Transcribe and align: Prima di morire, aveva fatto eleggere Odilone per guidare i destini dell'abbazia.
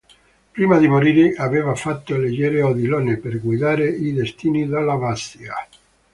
Prima 0.51 0.79
di 0.79 0.87
morire, 0.87 1.35
aveva 1.35 1.75
fatto 1.75 2.15
eleggere 2.15 2.63
Odilone 2.63 3.17
per 3.17 3.39
guidare 3.39 3.87
i 3.87 4.11
destini 4.13 4.65
dell'abbazia. 4.65 5.53